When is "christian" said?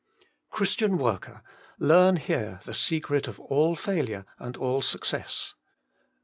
0.49-0.97